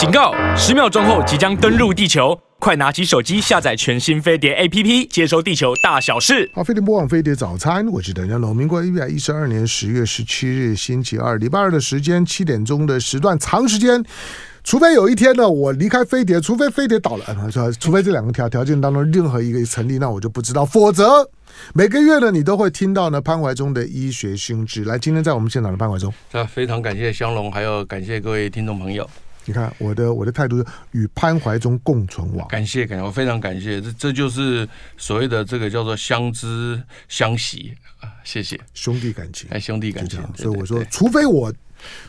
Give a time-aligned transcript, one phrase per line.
[0.00, 0.32] 警告！
[0.56, 6.50] 十秒钟后即将登陆地球，快拿起手机下载全新飞碟 APP，接收地球大小事。
[6.54, 8.56] 好，飞碟播网飞碟早餐，我是邓家龙。
[8.56, 14.02] 民国一百一十二年十月十七日星期二，礼拜二的时间七点钟的时段，长时间。
[14.64, 20.64] 除非有一天呢，我离开飞碟，除非飞碟倒了，除非这两个条条件当中任何一个成立，那我就不知道。
[20.64, 21.28] 否则，
[21.74, 24.84] 每个月呢，你都会听到呢潘怀忠的医学新知。
[24.84, 29.06] 来，今天在我们现场的潘怀忠，那非常感谢香龙，还有感谢各位听众朋友。
[29.50, 32.46] 你看我的我的态度是与潘怀忠共存亡。
[32.46, 41.52] 感谢感谢，我非常感谢，这这就是所谓的这个叫做相知相惜啊，谢谢兄弟感情，哎兄弟感情，所以我说，除非我。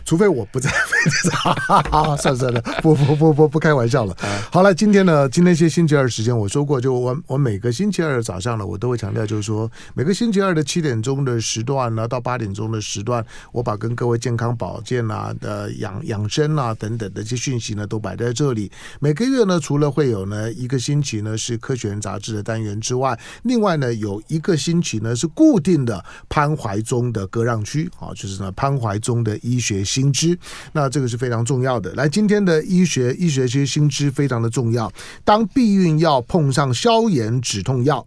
[0.04, 4.16] 除非我不在飞碟上， 算了算了，不不不不不开玩笑了。
[4.52, 18.72] 好了，今天呢，今天是星期二时间，我说过，就我我每个星期二的早上呢，我都会强调，就是说每个星期二的七点钟的时段呢，到八点钟的时段，我把跟各位健康保健啊的养养生啊等等的一些讯息呢，都摆在这里。
[19.00, 30.38] 每个月呢，除了会有呢一个星期呢是科学人杂志的单元之外，另外呢有一个星期呢是固定的潘怀宗的割让区啊，就是呢潘怀宗的医学新知，
[30.74, 31.94] 那这个是非常重要的。
[31.94, 34.92] 来，今天的医学医学其实新知非常的重要。
[35.24, 38.06] 当避孕药碰上消炎止痛药，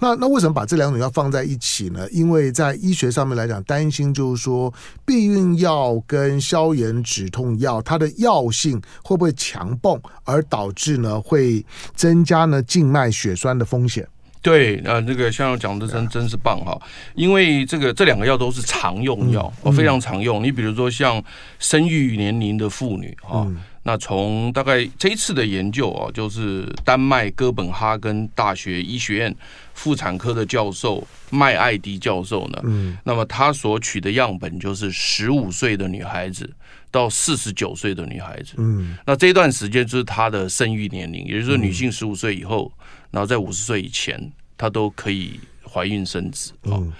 [0.00, 2.08] 那那为什么把这两种药放在一起呢？
[2.10, 4.72] 因为在医学上面来讲，担心就是说
[5.04, 14.08] 避孕药跟消炎止痛药它的药性会不会强泵，而导致呢会增加呢静脉血栓的风险。
[14.48, 16.80] 对，呃，那个像讲的真真是棒哈，
[17.14, 20.42] 因为这个这两个药都是常用药，哦，非常常用。
[20.42, 21.22] 你比如说像
[21.58, 23.46] 生育年龄的妇女哈，
[23.82, 29.36] 那从大概这一次的研究啊，就是丹麦哥本哈根大学医学院
[29.74, 36.50] 妇产科的教授麦艾迪教授呢，嗯，那么他所取的样本就是十五岁的女孩子
[36.90, 42.72] 到四十九岁的女孩子，嗯，那这段时间就是她的生育年龄，也就是说女性十五岁以后。
[43.10, 44.20] 然后在五十岁以前，
[44.58, 46.76] 她都可以怀孕生子啊。
[46.76, 46.92] 嗯、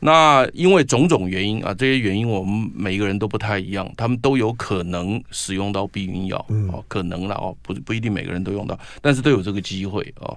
[0.00, 10.36] 那因为种种原因啊，这些原因我们每个人都不太一样，他们都有可能使用到避孕药哦，可能了哦，不不一定每个人都用到，但是都有这个机会啊。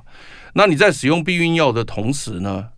[0.54, 2.70] 那你在使用避孕药的同时呢，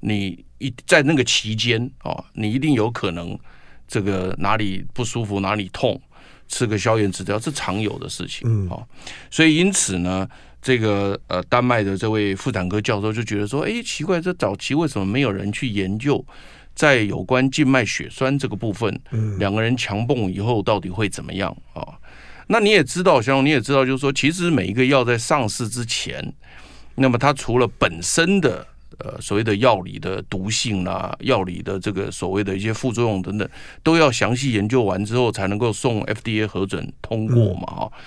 [0.00, 3.38] 你一在那个期间啊，你一定有可能
[3.86, 6.00] 这个哪里不舒服，哪里痛，
[6.48, 8.82] 吃个消炎止痛药是常有的事情啊。
[9.30, 10.28] 所以因此呢。
[10.62, 16.24] 这个呃，丹麦的这位妇产科教授就觉得说，哎，奇怪，这早期为什么没有人去研究，
[16.72, 18.96] 在有关静脉血栓这个部分，
[19.40, 21.94] 两个人强泵以后到底会怎么样啊、哦？
[22.46, 26.32] 那你也知道，小龙你也知道，就是说，其实每一个药在上市之前，
[26.94, 28.64] 那么它除了本身的
[28.98, 33.48] 呃所谓的药理的毒性啊，药理的这个所谓的一些副作用等等，
[33.82, 38.02] 都要详细研究完之后才能够送 FDA 核准通过嘛，哈、嗯。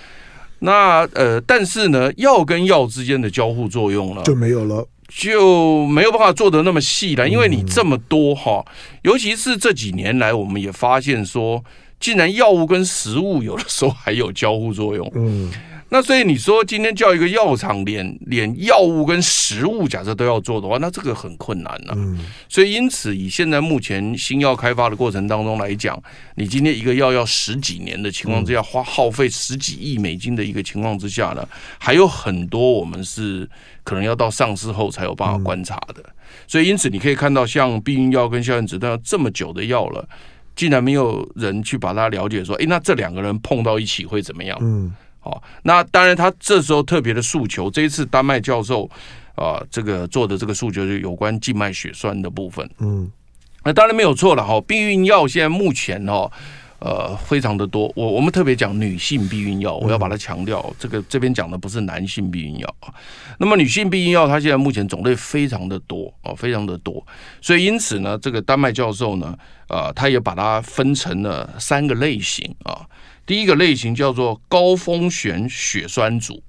[0.65, 8.65] 那呃，但是呢，药跟药之间的交互作用呢，就没有了，就没有办法做的那么细了，因为你这么多哈，
[9.03, 11.63] 尤其是这几年来，我们也发现说，
[11.99, 15.51] 竟然药物跟食物有的时候还有交互作用，嗯。
[15.95, 21.93] 那所以你说今天叫一个药厂连连药物跟食物假设都要做的话，那这个很困难了。
[21.95, 22.19] 嗯。
[22.49, 25.97] 所以因此以现在目前新药开发的过程当中来讲，
[26.35, 31.47] 你今天一个药要十几年的情况之下，花耗费十几亿美金的一个情况之下呢，
[31.77, 33.49] 还有很多我们是
[33.85, 36.03] 可能要到上市后才有办法观察的。
[36.45, 40.05] 所以因此你可以看到，像避孕药跟消炎止痛药这么久的药了，
[40.57, 44.57] 竟然没有人去把它了解说，诶，那这两个人碰到一起会怎么样？
[44.59, 44.93] 嗯。
[45.25, 48.85] 哦，那当然，他这时候特别的诉求，这一次丹麦教授
[49.33, 52.69] 啊、呃，这个做的这个诉求就是有关静脉血栓的部分。
[52.77, 53.11] 嗯，
[53.63, 54.61] 那当然没有错了哈。
[54.61, 56.31] 避孕药现在目前哈，
[56.77, 57.91] 呃，非常的多。
[57.95, 62.93] 我我们特别讲女性避孕药，我要把它强调，这个这边讲的不是男性避孕药啊。
[63.39, 67.03] 那么女性避孕药，它现在目前种类非常的多啊，非常的多。
[67.41, 69.35] 所以因此呢，这个丹麦教授呢，
[69.69, 72.85] 啊、呃，他也把它分成了三个类型啊。
[73.25, 76.41] 第一个类型叫做高风险血栓组，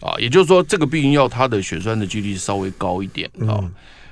[0.00, 3.64] 啊，也就是说，这个避孕药它的血栓的几率稍微高一点啊。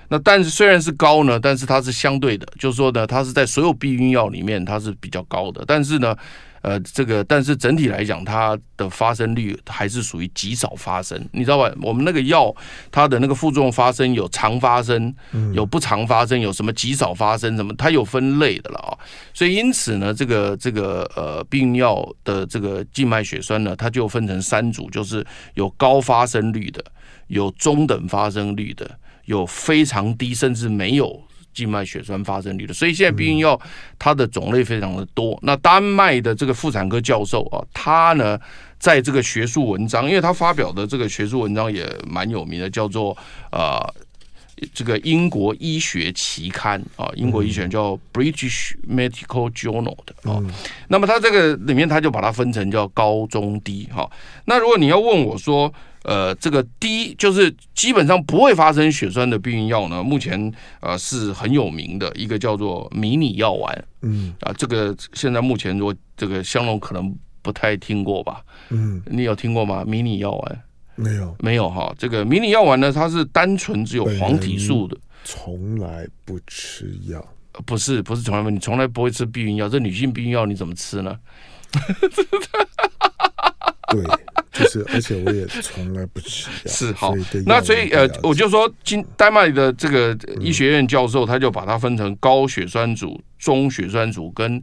[0.08, 6.16] 那但是虽然是高呢，但是它是相对的，就是说呢，它是在所有避孕药里面它是比较高的，但是呢。
[6.62, 11.72] 呃，这个但是整体来讲，它的发生率还是属于极少发生，你知道吧？
[11.80, 12.54] 我们那个药，
[12.90, 15.14] 它的那个副作用发生有常发生，
[15.52, 18.98] 有不常发生，有什么极少发生，什么它有分类的了啊。
[19.32, 25.24] 所以因此呢，这个这个呃避孕药的这个静脉血栓呢，它就分成三组，就是
[25.54, 26.84] 有高发生率的，
[27.28, 31.22] 有中等发生率的，有非常低甚至没有。
[31.58, 32.72] 静脉血栓发生率的。
[32.72, 33.60] 所以现在避孕药
[33.98, 35.38] 它的种类非常的多。
[35.42, 38.38] 那丹麦的这个妇产科教授啊，他呢
[38.78, 43.16] 在这个学术文章，因为他发表的这个学术文章也蛮有名的，叫做
[43.50, 43.94] 呃。
[44.74, 50.42] 这个英国医学期刊啊，英国医学叫 British Medical Journal 的啊，
[50.88, 54.10] 那么他这个里面，他就把它分成叫高中低哈。
[54.46, 55.72] 那如果你要问我说，
[56.04, 69.84] 呃，这个低就是基本上不会发生血栓的避孕药呢，目前呃是很有名的一个叫做迷你药丸，嗯啊，这个现在目前如果这个香龙可能不太听过吧，嗯，你有听过吗？
[69.84, 70.62] 迷你药丸。
[71.00, 71.94] 没有，没有哈。
[71.96, 74.96] 这个迷你药丸呢，它是单纯只有黄体素的。
[75.22, 77.24] 从来不吃药，
[77.64, 79.68] 不是不是从来不，你从来不会吃避孕药。
[79.68, 81.16] 这女性避孕药你怎么吃呢？
[83.90, 84.04] 对，
[84.58, 86.72] 就是，而且我也从来不吃药。
[86.72, 87.14] 是好，
[87.46, 94.62] 那所以呃，我就说，今丹麦的这个医学院教授，他就把它分成高血栓组、中血栓组跟。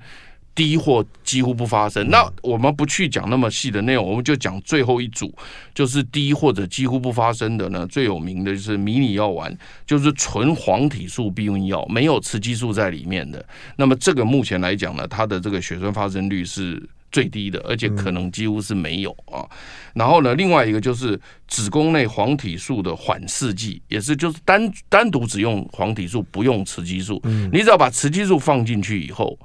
[0.53, 5.29] 低或几乎不发生，那我们不去讲那么细的内容，我们就讲最后一组，
[5.73, 7.85] 就是低或者几乎不发生的呢。
[7.87, 9.53] 最有名的就是迷你药丸，
[9.85, 13.45] 就是纯黄体素避孕药，没有雌激素在里面的。
[13.75, 19.45] 那么这个目前来讲呢，它的这个血栓发生率是最低的，而且可能几乎是没有啊。
[19.93, 27.21] 然后呢，另外一个就是子宫内黄体素的缓释剂，也是就是单单独只用黄体素，不用雌激素。
[27.51, 29.37] 你只要把雌激素放进去以后。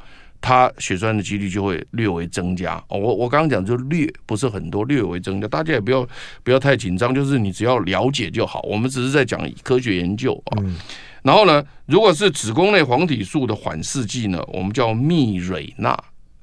[0.42, 2.82] 它血栓的几率就会略微增加。
[2.88, 6.08] 我我刚刚讲就略不是很多，略微增加，大家也不要
[6.42, 8.62] 不要太紧张，就是你只要了解就好。
[8.62, 10.56] 我们只是在讲科学研究啊。
[11.22, 15.94] 然后呢，如果是子宫内黄体素的缓释剂呢，我们叫密蕊钠。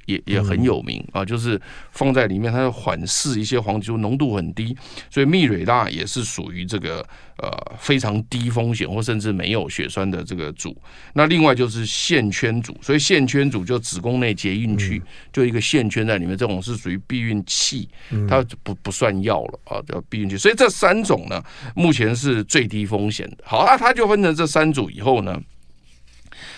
[0.07, 1.61] 也也很有名啊，就是
[1.91, 4.75] 放在里面，它要缓释一些黄体素，浓度很低，
[5.09, 7.05] 所以蜜蕊蜡也是属于这个
[7.37, 10.75] 呃非常低风险或甚至没有血栓的这个组。
[11.13, 15.01] 那另外就是线圈组，所以线圈组就子宫内结孕区，
[15.31, 17.87] 就一个线圈在里面，这种是属于避孕器，
[18.27, 20.37] 它不不算药了啊，叫避孕器。
[20.37, 21.43] 所以这三种呢，
[21.75, 23.37] 目前是最低风险的。
[23.43, 25.37] 好，那它就分成这三组以后呢。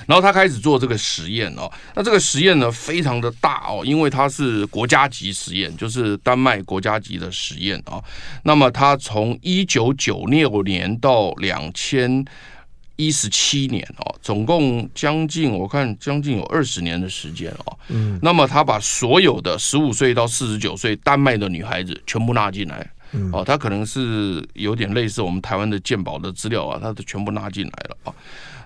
[0.10, 8.02] 然后他开始做这个实验哦，那这个实验呢非常的大哦，因为它是国家级实验，就是丹麦国家级的实验啊。
[8.42, 12.26] 那么他从一九九六年到两千
[12.96, 17.78] 一十七年哦，总共将近我看将近有二十年的时间哦。
[17.90, 18.20] 嗯。
[18.24, 22.92] 那么他把所有的十五岁到四十九岁丹麦的女孩子全部纳进来，
[23.32, 28.14] 哦，他可能是有点类似我们台湾的鉴宝的资料啊，他都全部纳进来了啊。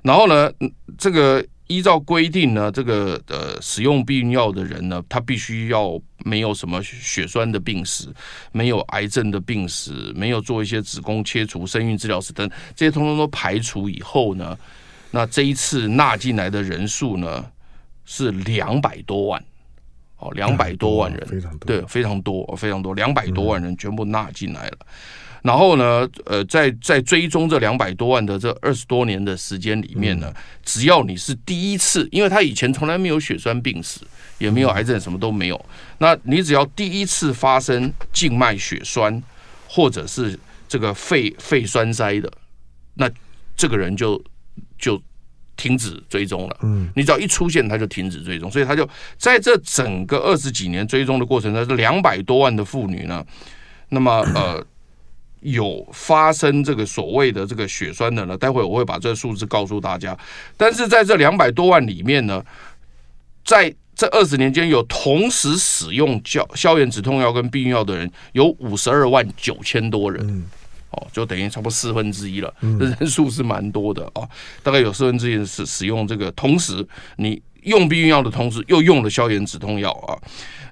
[0.04, 0.52] 然后呢，
[0.98, 8.08] 这个依照规定呢，这个呃使用避孕药的人呢，他必须要没有什么血栓的病史，
[8.52, 14.58] 没有癌症的病史，没有做一些子宫切除、生育治疗史等这些，通通都排除以后呢，
[15.12, 17.46] 那这一次纳进来的人数呢
[18.06, 19.44] 是两百多万，
[20.18, 24.78] 哦，两百多万人，非常多，对，非常多，非常多，两百多万人全部纳进来了。
[25.44, 34.00] 然后呢，呃，在在追踪这两百多万的这二十多年的时间里面呢，只要你是第一次，因为他以前从来没有血栓病史，
[34.38, 35.66] 也没有癌症，什么都没有，
[35.98, 39.22] 那你只要第一次发生静脉血栓，
[39.68, 42.32] 或者是这个肺肺栓塞的，
[42.94, 43.12] 那
[43.58, 44.24] 这个人就
[44.80, 44.98] 就
[45.58, 46.58] 停止追踪了。
[46.62, 48.88] 嗯，你只要一出现，他就停止追踪，所以他就
[49.18, 53.26] 在这整个二十几年追踪的过程中，这两百多万的妇女呢，
[53.90, 54.66] 那么呃。
[55.44, 60.18] 有发生这个所谓的这个血栓的呢，待会我会把这个数字告诉大家。
[60.58, 62.44] 但是在这两百多万里面呢，
[63.44, 70.44] 在这二十年间有同时使用消消炎止痛药跟避孕药的人有五十二万九千多人，
[70.90, 74.28] 哦，就等于差不多四分之一了，这人数是蛮多的啊。
[74.64, 76.86] 大概有四分之一是使用这个，同时
[77.18, 80.18] 你用避孕药的同时又用了消炎止痛药啊，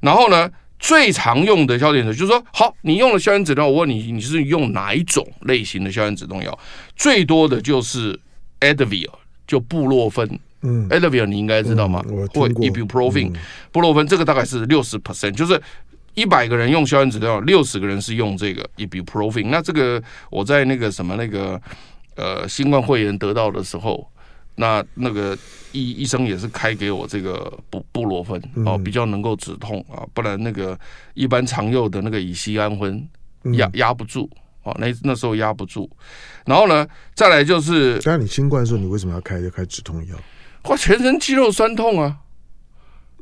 [0.02, 0.50] 然后呢，
[0.82, 6.60] 最常用的消炎止痛，就是说，好，你用了消炎止痛药，我问你，你是用哪一种类型的消炎止痛药？
[6.96, 8.20] 最多的就是
[8.60, 9.08] Advil，
[9.46, 10.28] 就布洛芬。
[10.64, 12.04] 嗯，Advil 你应该知道吗？
[12.10, 13.34] 嗯、或 Ibuprofen，
[13.72, 15.62] 布洛芬这个大概是六十 percent，就是
[16.16, 19.50] 一百个人用消炎止痛药，六十个人是用这个 Ibuprofen。
[19.50, 21.62] 那这个我在那个什么那个
[22.16, 24.11] 呃新冠肺炎得到的时候。
[24.62, 25.36] 那那个
[25.72, 30.80] 医医生也是开给我这个布布洛芬哦，比较能够止痛啊，不然那个
[31.16, 33.10] 一般常用的那个乙醯胺酚
[33.58, 34.30] 压压不住
[34.62, 35.90] 哦，那那时候压不住。
[36.46, 40.16] 然后呢，再来就是，那你新冠的时候，你为什么要开开止痛药？
[40.70, 42.18] 哇，全身肌肉酸痛啊！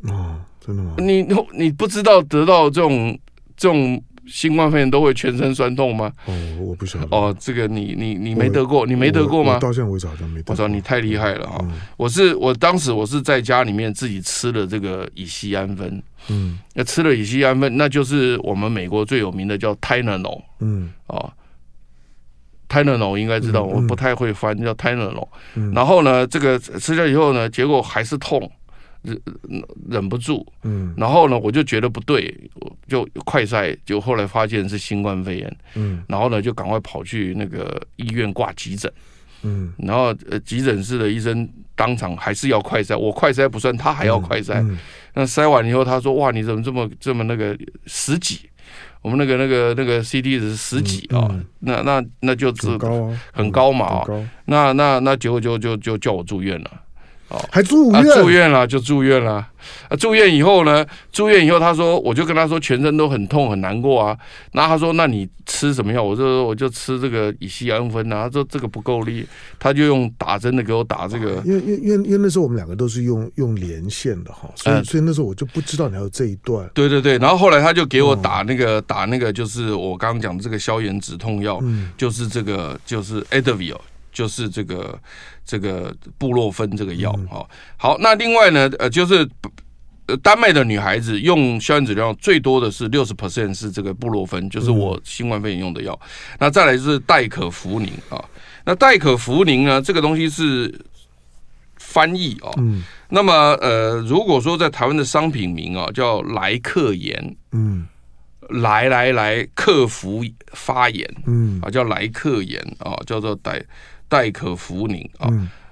[0.03, 0.95] 哦，真的吗？
[0.97, 3.17] 你你不知道得到这种
[3.55, 6.11] 这种新冠肺炎都会全身酸痛吗？
[6.25, 7.07] 哦，我不晓得。
[7.09, 9.59] 哦，这个你你你没得过，你没得过吗？
[9.59, 10.53] 到现在为止好像没得过。
[10.53, 11.67] 我操，你太厉害了哈、哦！
[11.97, 21.31] 我是我当时我是在家里面自己吃了这个乙烯胺酚，嗯，那吃了乙烯胺酚，那就是我们美国最有名的叫 Tylenol，嗯，哦。
[22.69, 25.27] Tylenol 应该知道，我不太会翻，叫 Tylenol。
[25.73, 28.39] 然后呢，这个吃下以后呢，结果还是痛，
[29.01, 29.21] 忍
[29.89, 30.45] 忍不住。
[30.63, 30.93] 嗯。
[30.97, 32.33] 然后呢，我就觉得不对，
[32.87, 35.57] 就快筛，就后来发现是新冠肺炎。
[35.75, 36.03] 嗯。
[36.07, 38.91] 然后呢，就赶快跑去那个医院挂急诊。
[39.43, 39.73] 嗯。
[39.77, 44.65] 然后呃，急诊室的医生当场还是要快筛，我快筛不算，他还要快筛。
[45.13, 48.41] 那筛完以后，他说：“哇，你怎么这么这么那个十几？”
[49.01, 52.67] 我们那个那个那个 CT 是十几啊、嗯嗯，那那那就是
[53.31, 54.05] 很高嘛啊，
[54.43, 56.81] 那那那结果就就就叫我住院了。
[57.29, 58.01] 哦，还住院？
[58.01, 59.47] 啊、住院了就住院了。
[59.89, 60.85] 啊，住院以后呢？
[61.11, 64.17] 住院以后，他说，我就跟他说，全身都很痛很难过啊。
[64.53, 66.01] 那他说，那你吃什么药？
[66.01, 68.23] 我说，我就吃这个乙酰胺酚啊。
[68.23, 69.27] 他说这个不够力，
[69.59, 71.41] 他就用打针的给我打这个。
[71.45, 76.67] 因为因为因为因为那时候我们两个都是用用连线的哈，所以、嗯、所以那时候我就不知道你还有这一段。
[76.73, 83.77] 对对对，然后后来他就给我打那个、哦、打那个，就是我刚刚讲的这个消炎止痛药、嗯，就是这个就是 Advil
[84.11, 84.99] 就是这个
[85.45, 87.45] 这个布洛芬这个药啊，
[87.77, 89.27] 好，那另外呢，呃，就是
[90.21, 95.99] 丹麦的女孩子用消炎止痛药最多的是六十 percent 是这个布洛芬，就是我新冠肺炎用的药。
[96.39, 98.23] 那再来就是代可福宁啊，
[98.65, 100.73] 那代可福宁呢，这个东西是
[101.77, 102.51] 翻译啊，
[103.09, 107.87] 那么呃，如果说在台湾的商品名啊叫莱克炎，嗯。
[108.63, 111.61] 来来来，克服发炎，嗯。
[111.61, 113.63] 啊，叫莱克炎啊，叫做代
[114.09, 115.29] 代可福宁啊，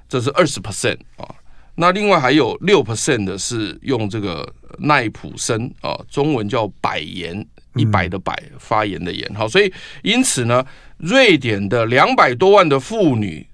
[0.08, 1.28] 这是二十 percent 啊。
[1.76, 9.30] 那另外还有六 percent 的是用这个奈普生啊，中文叫百炎，一百的百，发炎的炎。
[9.36, 10.66] 好，所以因此呢，
[10.98, 13.46] 瑞典的两百多万的妇女。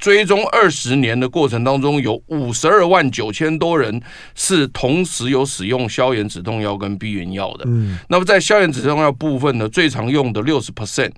[0.00, 4.00] 追踪二十年的过程当中，有五十二万九千多人
[4.34, 7.64] 是同时有使用消炎止痛药跟避孕药的。
[7.66, 11.12] 嗯，那么在消炎止痛药部分呢，最常用的六十 percent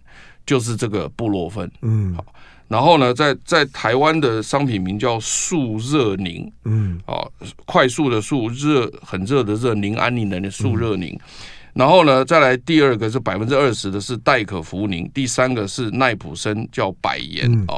[0.44, 1.70] 就是这个布洛芬。
[1.82, 2.26] 嗯，好，
[2.72, 6.50] 然后呢，在在台湾的商品名叫速热宁。
[6.64, 7.20] 嗯，啊，
[7.66, 11.14] 快速的速，热很热的热，宁安宁的速热宁。
[11.74, 17.76] 然后呢，再来第二个是百分之二十的是代可福宁，第三个是奈普生叫百炎啊。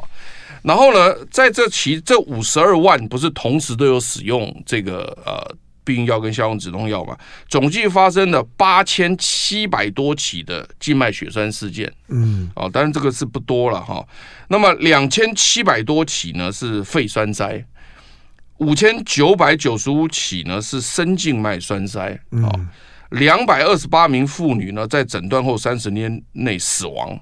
[0.63, 7.17] 然后呢，在这期这五十二万不是同时都有使用这个呃避孕药跟消炎止痛药嘛？
[7.49, 14.05] 总计发生了八千七百多起的静脉血栓事件，嗯，哦，当然这个是不多了哈。
[14.49, 17.65] 那么两千七百多起呢是肺栓塞，
[18.59, 22.49] 五千九百九十五起呢是深静脉栓塞，啊，
[23.11, 27.21] 两百二十八名妇女呢在诊断后三十年内死亡。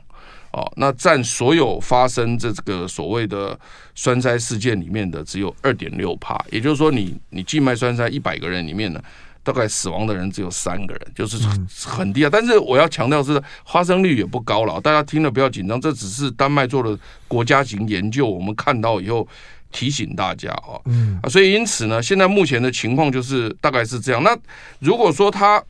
[0.53, 3.59] 哦，那占所有发生这个所谓的
[3.95, 9.03] 栓塞事件里面的只有二点六帕，也就是说你，你你静脉栓塞一百个人里面呢，
[9.43, 11.39] 大概死亡的人只有三个人，就是
[11.87, 12.29] 很低啊。
[12.31, 19.27] 但是我要强调是发生率也不高了，大家听了不要紧张，这只是丹麦做的国家型研究，我们看到以后
[19.71, 20.77] 提醒大家啊。
[20.85, 24.23] 嗯啊，所以因此呢，现在目前的情况就是大概是这样。
[24.23, 24.37] 那
[24.81, 25.65] 如果说他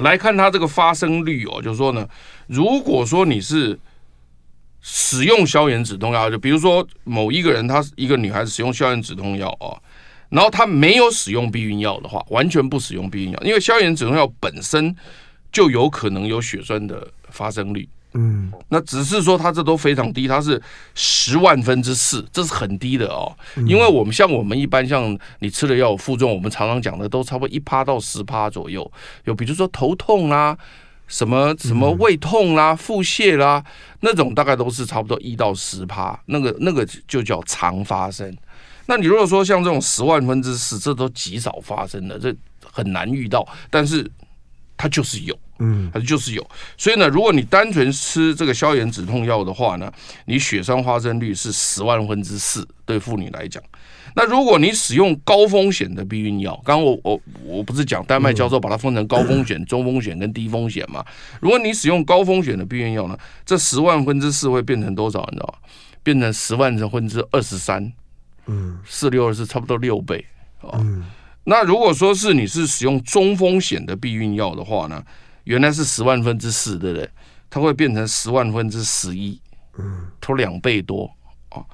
[0.00, 2.06] 来看他这个发生率哦，就是说呢。
[2.48, 3.78] 如果说你是
[4.80, 9.76] 使用消炎止痛药，就比如说某一个人，她是一个女孩子使用消炎止痛药啊，
[10.30, 14.94] 然后她没有使用避孕药的话，完全不使用避孕药，因为消炎止痛药本身
[15.52, 17.88] 就有可能有血栓的发生率。
[18.14, 20.60] 嗯，那只是说它这都非常低，它是
[20.94, 23.30] 十万分之四，这是很低的哦。
[23.66, 28.90] 因为我们像我们一般，像你吃了药负重，我们常常讲的都差不多一趴到十趴左右，
[29.24, 30.56] 有比如说头痛啦。
[31.08, 33.64] 什么什么胃痛啦、腹泻啦，
[34.00, 38.36] 那种大概都是差不多一到十趴，那个那个就叫常发生。
[38.86, 44.08] 那你如果说像这种十万分之四，这都极少发生的，这很难遇到，但是
[44.76, 46.46] 它就是有，嗯，它就是有。
[46.76, 49.92] 所以呢，如果你单纯吃这个消炎止痛药的话呢，
[50.26, 53.62] 你血栓发生率是十万分之四，对妇女来讲。
[54.16, 61.04] 那如果你使用高风险的避孕药，刚刚我我我不是讲丹麦教授把它分成高风险、中风险跟低风险嘛？
[61.40, 65.20] 如果你使用高风险的避孕药呢，这十万分之四会变成多少？
[65.30, 65.68] 你知道吗？
[66.02, 67.92] 变成十万分之二十三，
[68.46, 70.24] 嗯，四六二是差不多六倍
[70.62, 70.80] 啊。
[71.44, 75.02] 那如果说是你是使用中风险的避孕药的话呢，
[75.48, 77.08] 原来是十万分之四，对不对？
[77.48, 79.40] 它会变成十万分之十一，
[79.78, 81.10] 嗯，投两倍多
[81.48, 81.64] 啊。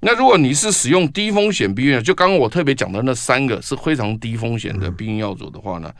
[0.00, 5.94] 那如果你是使用低风险避孕药，就刚刚我特别讲的那三个是非常低风险的避孕药组的话呢，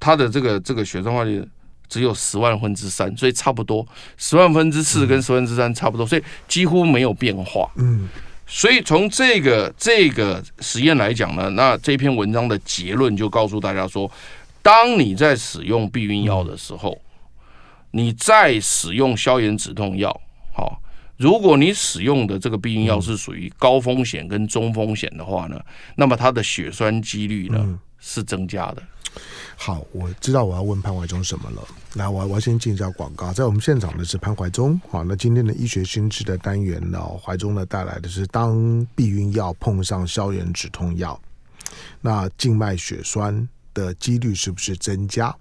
[0.00, 1.46] 它的这个这个血栓化率
[1.88, 3.86] 只有十万分之三，所以差不多
[4.16, 7.70] 十万分之四跟十万分之三差不多，所以几乎没有变化。
[7.76, 8.08] 嗯，
[8.48, 14.10] 所以从这个这个实验来讲呢，那这篇文章的结论就告诉大家说，
[14.62, 16.98] 当你在使用避孕药的时候，
[17.90, 20.20] 你在使用消炎止痛药，
[20.52, 20.80] 好。
[21.16, 25.60] 如果你使用的这个避孕药是属于高风险跟中风险的话呢，
[25.96, 28.82] 那么它的血栓几率呢是增加的。
[29.56, 31.62] 好，我知道我要问潘怀忠什么了。
[31.94, 33.32] 来，我我要先进一下广告。
[33.32, 34.80] 在我们现场的是潘怀忠。
[34.88, 41.20] 好，那今天的医学新知的单元呢，怀忠呢带来的是当避孕药碰上消炎止痛药，
[42.00, 43.48] 那静脉血栓
[43.78, 45.34] 的几率是不是增加？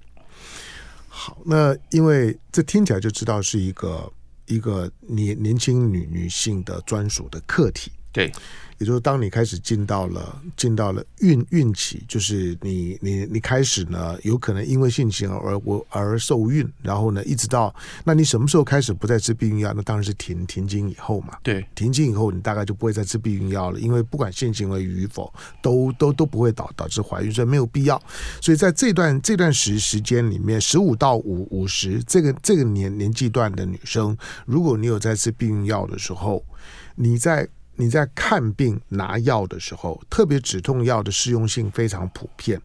[1.07, 4.13] 好，那因为这听起来就知道是一个。
[4.49, 8.31] 一个年年轻女女性的专属的课题，对。
[8.79, 19.73] 也就是当你开始进到了进到了孕孕期，就是你你你开始呢，有可能因为性情而我而受孕，然后呢，一直到那你什么时候开始不再吃避孕药？
[19.75, 21.39] 那当然是停停经以后嘛。
[21.41, 27.99] 对，停经以后，你大概就不会再吃避孕药了，因为不管性行为与否，都都都不会导导致怀孕，所以没有必要。
[28.39, 36.45] 所以在这段这段时时间里面，十五到五五十这个这个年年纪段的女生，如果你有在吃避孕药的时候，
[36.93, 37.49] 你在。
[37.77, 42.59] 你在看病拿药的时候，特别止痛药的适用性非常普遍。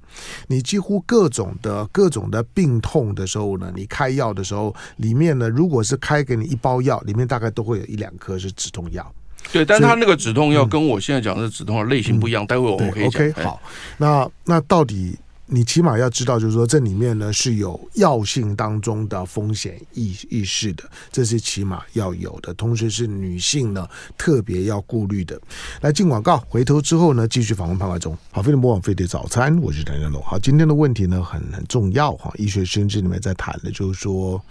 [0.49, 9.15] 你几乎各种的各种的病痛的时候呢，你开药的时候，里面呢，如果是开给你一包药，里面大概都会有一两颗是止痛药。
[9.53, 13.23] 对，但他那个止痛药跟我现在讲的止痛药类型不一样，嗯、待会我们可以讲。
[13.23, 13.61] OK，好，
[13.99, 15.19] 那那到底？
[15.47, 22.55] 你起码要知道，就是说这里面呢是有药性当中的风险意意识的，这是起码要有的。
[22.55, 25.39] 同时是女性呢特别要顾虑的。
[25.83, 28.17] 来进广告，回头之后呢继续访问潘怀忠。
[28.31, 30.23] 好，飞碟模仿飞碟早餐，我是谭建龙。
[30.23, 34.43] 好，今天的问题呢很很重要哈，医学新知里面在谈的就是说，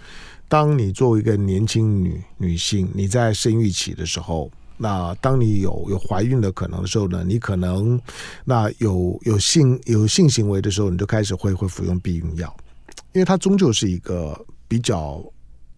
[0.46, 4.50] 当你作为一个年轻女女性，你在生育期的时候。
[4.76, 8.00] 那当你有有怀孕的可能的时候呢，你可能
[8.44, 12.54] 那有有性有性行为的时候，你就开始会会服用避孕药，
[13.12, 15.22] 因为它终究是一个比较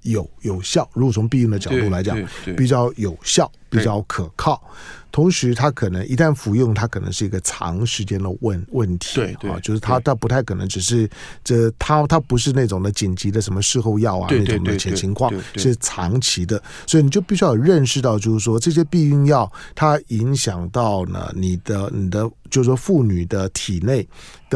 [0.04, 0.88] 有有效。
[0.94, 2.16] 如果从避孕的角度来讲，
[2.56, 4.62] 比较有效，比较可靠。
[5.10, 9.14] 同时，它可能一旦服用，它可能是一个长时间的问问题。
[9.14, 11.08] 对对，就是它它不太可能只是
[11.44, 16.60] 这它它不是那种的紧急的什么事后药啊那种的情情况，是长期的。
[16.84, 24.04] 所以你就必须要认识到，就是说这些避孕药它影响到呢你的你的，就是说妇女的体内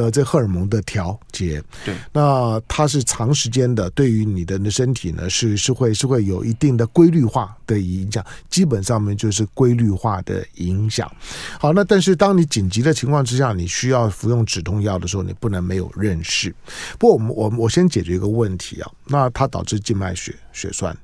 [0.02, 1.62] 的这荷尔蒙的调节。
[1.84, 8.24] 对，那它是长时间的，对于你的身体呢是是会是会有一定的规律化的影响。
[8.48, 10.44] 基本上面就是规律化的。
[10.54, 11.10] 影响。
[11.60, 16.54] 好，那但是当你紧急的情况之下，你需要服用止痛药的时候，你不能没有认识。
[16.98, 20.96] 不过我们我我先解决一个问题啊，那它导致静脉血血栓。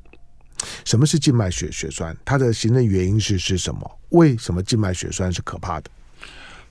[0.85, 2.17] 什么是静脉血血栓？
[2.25, 3.91] 它的形成原因是是什么？
[4.11, 5.91] 为什么静脉血栓是可怕的？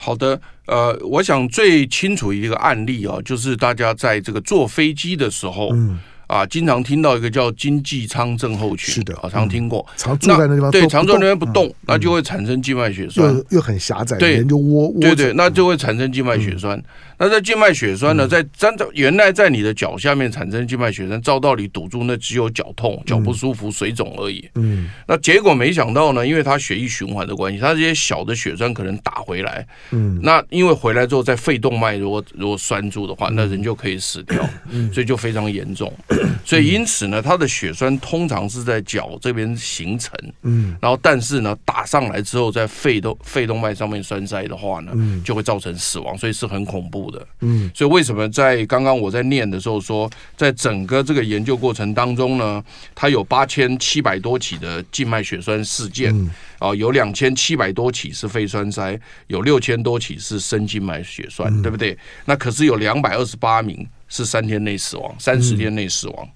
[0.03, 5.99] 好的，呃，我想最清楚一个案例啊，就是大家在这个坐飞机的时候，嗯。
[6.25, 9.85] 啊，经常听到一个叫经济舱症候群，是的，好常听过。
[9.97, 16.81] 常坐在那地方，对，常坐那边不动，那就会产生静脉血栓，又又很狭窄，对，就窝窝，对对，那就会产生静脉血栓。
[17.23, 24.45] 那在静脉血栓呢，在粘在原来在你的脚下面产生静脉血栓，照道理堵住，那只有脚痛、脚不舒服、水肿而已。
[24.55, 29.65] 嗯，那结果没想到呢，因为它血液循环的关系，它这些小的血栓可能打回来。
[29.91, 34.45] 嗯，那因为回来之后，在肺动脉如果如果栓住的话，那人就可以死掉。
[34.69, 35.93] 嗯，所以就非常严重。
[36.43, 40.13] 所以因此呢，它的血栓通常是在脚这边形成。
[40.41, 44.91] 嗯，然后但是呢，打上来之后，在肺动肺动脉上面栓塞的话呢，
[45.23, 47.12] 就会造成死亡，所以是很恐怖的。
[47.41, 52.63] 嗯，所以为什么在刚刚我在念的时候说，在整个这个研究过程当中呢，
[52.95, 56.13] 它有八千七百多起的静脉血栓事件，
[56.59, 61.97] 啊，有两千七百多起是肺栓塞，有六千多起是深静脉血栓，对不对？
[62.25, 66.29] 那可是有两百二十八名是三天内死亡，三十天内死亡。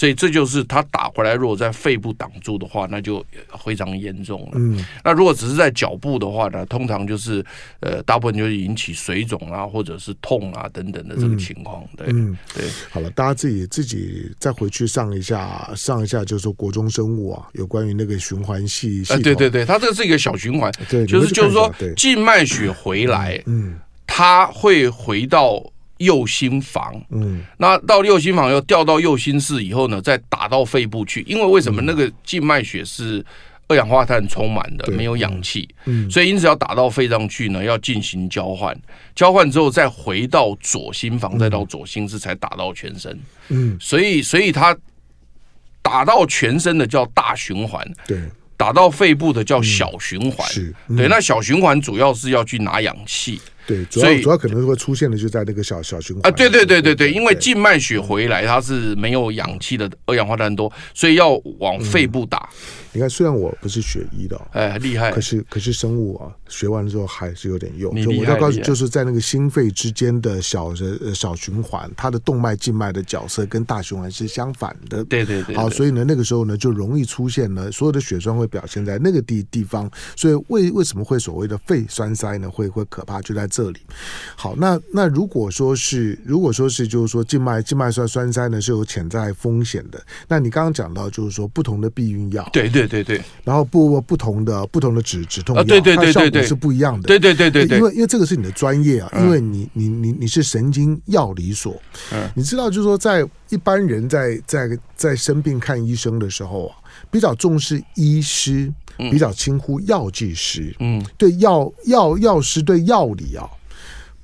[0.00, 3.22] 所以这就是他打回来，如果在肺部挡住的话，那就
[3.62, 4.52] 非常严重了。
[4.54, 7.44] 嗯，那如果只是在脚部的话呢，通常就是
[7.80, 11.84] 呃，大部分就是引起水肿啊，或者是痛啊等等的这个情况。
[11.98, 12.64] 对，嗯，对。
[12.88, 19.22] 好了，大家自己自己再回去上一下，上一下就是说国中生物啊，有关于那个循环系系统。
[19.22, 25.62] 对对对，它这个是一个小循环，对，就是就是说静脉血回来，嗯，它会回到。
[26.00, 31.22] 右心房，嗯，那到右心房又掉到右心室以后呢，再打到肺部去。
[31.26, 31.82] 因为为什么？
[31.82, 33.24] 那个静脉血是
[33.68, 35.68] 二氧化碳充满的，对没有氧气，
[36.10, 38.74] 所以因此要打到肺上去呢，要进行交换，
[39.14, 43.18] 交换之后再回到左心房，再到左心室才打到全身。
[43.48, 44.76] 嗯，所以，所以它
[45.82, 48.18] 打到全身的叫大循环，对，
[48.56, 50.48] 打到肺部的叫小循环。
[50.48, 50.96] 是嗯。
[50.96, 53.40] 对，那小循环主要是要去拿氧气。
[53.70, 61.30] 对，主所以要主要可能会出现的就在那个小小循环啊，对对对对对，因为静脉血回来它是没有氧气的，二氧化碳多，所以要
[61.60, 62.48] 往肺部打。
[62.92, 65.20] 你看，虽然我不是学医的哦，哎，厉害可！
[65.20, 67.92] 是可是生物啊，学完了之后还是有点用。
[67.94, 75.04] 我要告诉，厉害就是在那个心肺之间的小的呃小循环，它的动脉静脉的角色跟大循环是相反的。
[75.04, 79.90] 对对对，好，所以呢，那个时候呢，就容易出现呢，所有的血栓会表现在那个地地方。
[80.16, 82.50] 所以为为什么会所谓的肺栓塞呢？
[82.50, 83.80] 会会可怕，就在这里。
[84.34, 93.24] 好，那那如果说是如果说是就是说静脉静脉栓栓塞呢是有潜在风险的，那你刚刚讲到就是说不同的避孕药，对对对对对。
[93.44, 96.46] 然后不不同的不同的止止痛药，啊对对对它的效果对对。
[96.46, 97.06] 是不一样的。
[97.06, 97.78] 对对对对对。
[97.78, 99.24] 因为因为这个是你的专业啊，嗯。
[99.24, 101.80] 因为你你你你是神经药理所，
[102.12, 102.30] 嗯。
[102.34, 106.76] 你知道就是说在一般人在在在生病看医生的时候啊，
[107.10, 113.48] 比较重视医师，比较轻忽药剂师，嗯，对药药药师对药理啊。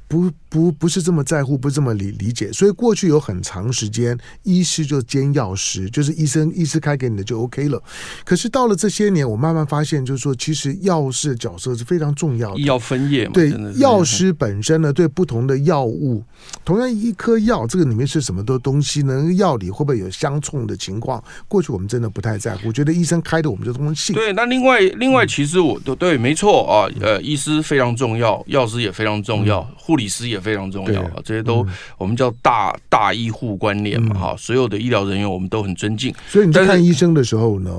[0.09, 7.83] 不不不是这么在乎，不是这么理理解，所以过去有很长时间，医师就兼药师，就是医生医师开给你的就 OK 了。
[8.25, 12.64] 可是到了这些年，我慢慢发现，就是说，其实药师的角色是非常重要的医。
[12.64, 16.23] 药分业嘛，对药师本身呢，对不同的药物，
[16.64, 19.33] 同样一颗药，这个里面是什么的东西呢？
[19.35, 21.23] 药理会不会有相冲的情况？
[21.49, 24.14] 过去我们真的不太在乎，觉得医生开的我们就通信。
[24.14, 31.67] 对，那另外另外，其实我都对，没错啊，呃，医师非常重要，药师也非常重要，护理师也非常重要啊，这些都
[31.99, 36.15] 我们叫大大医护观念嘛，哈，所有的医疗人员我们都很尊敬。
[36.29, 37.71] 所以你在看医生的时候呢，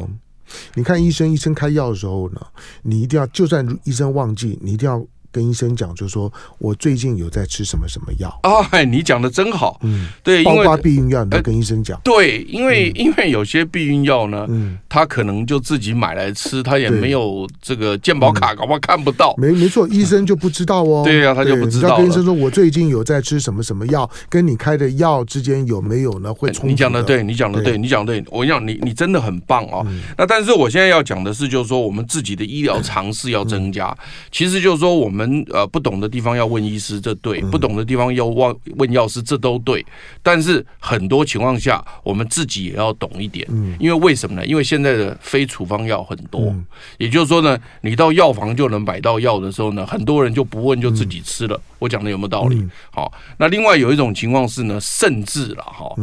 [0.75, 2.41] 你看医生，医生开药的时候呢，
[2.81, 19.33] 你一定要，就算医生忘记，你一定要跟医生讲，就是说我最近有在吃什么什么药，啊，你讲的真好，嗯，对，因包括为避孕药，你要跟医生讲，对，因为因为有些避孕药呢，嗯，他可能就自己买来吃，他也没有这个健保卡，搞不好看不到。
[19.37, 26.33] 没没错， 医生就不知道哦， 对呀他就不知道你要跟医生说，我最近有在吃什么什么药，跟你开的药之间有没有呢？
[26.33, 29.85] 会冲突你讲的对，你讲的对对，你讲的对，我跟你讲你你真的很棒哦。
[30.17, 33.95] 那但是我现在要讲的是，就是说我们自己的医疗常识要增加。
[34.31, 35.16] 其实就是说我们
[35.51, 39.85] 呃不懂的地方要问医师，这对；不懂的地方要问问药师，这都对。
[40.21, 43.47] 但是很多情况下，我们自己也要懂一点。
[43.79, 44.45] 因为为什么呢？
[44.45, 46.53] 因为现在的非处方药很多，
[46.97, 51.59] 也就是说呢，你到药房就能买到药的时候呢，很多人就不问就自己吃了。
[51.79, 52.67] 我讲的有没有道理？
[52.91, 55.95] 好，那另外有一种情况是呢，甚至了哈。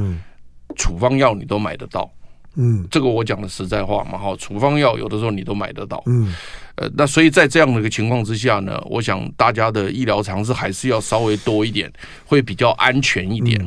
[0.76, 2.10] 处方药你都买得到，
[2.56, 2.86] 嗯。
[2.90, 6.34] 这个我讲的实在话嘛，哈，处方药有的时候你都买得到，嗯，
[6.76, 11.92] 呃，那所以在这样的一个情况之下呢，我想大家的医疗常识还是要稍微多一点，
[12.24, 13.60] 会比较安全一点。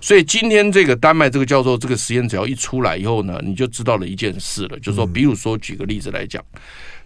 [0.00, 6.44] 所以今天这个丹麦这个教授这个实验只要一出来以后呢，你就知道了一件事了，就是说，比如说举个例子来讲，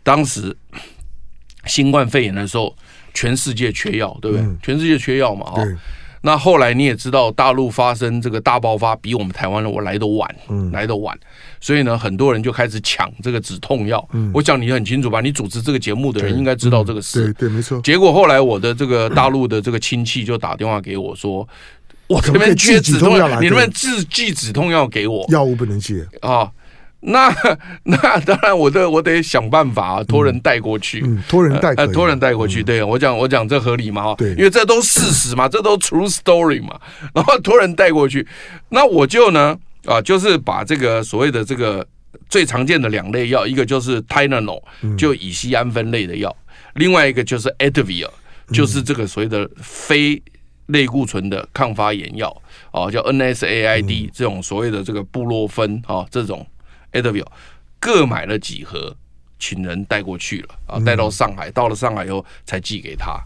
[0.02, 0.56] 当时
[1.66, 2.74] 新冠肺炎的时候，
[3.14, 4.46] 全世界缺药，对不对？
[4.62, 5.62] 全世界缺药嘛，哈。
[6.22, 10.28] 对，那后来你也知道，大陆发生这个大爆发，比我们台湾的我来得晚，
[10.72, 11.18] 来得晚，
[11.60, 14.06] 所以呢，很多人就开始抢这个止痛药。
[14.32, 15.20] 我想你很清楚吧？
[15.20, 17.32] 你主持这个节目的人应该知道这个事。
[17.32, 17.80] 对对，没错。
[17.82, 21.46] 结果后来我的这个大陆的这个亲戚就打电话给我说，
[22.08, 26.50] 我这边缺止痛药，你能不能寄寄止痛药给我药物不能借，啊？
[27.00, 27.32] 那
[27.84, 31.00] 那当然，我得我得想办法托人带过去。
[31.04, 34.02] 嗯，托人带托人带过去，对我讲，我讲这合理嘛？
[34.02, 34.30] 哈，对。
[34.30, 36.78] 因为这都事实嘛， 这都 true story 嘛。
[37.14, 38.26] 然后托人带过去，
[38.70, 41.86] 那我就呢，啊，就是把这个所谓的这个
[42.28, 44.60] 最常见的两类药，一个就是 Tylenol，
[44.96, 46.34] 就乙酰胺酚类的药，
[46.74, 48.10] 另外一个就是 Advil，
[48.52, 50.20] 就是这个所谓的非
[50.66, 56.44] 类固醇的抗发炎药，啊，叫 NSAID 这种所谓的这个布洛芬啊，这种
[56.92, 57.26] Advil
[57.78, 58.96] 各买了几盒。
[59.40, 63.22] 请人带过去了啊，带到上海，到了上海以后才寄给他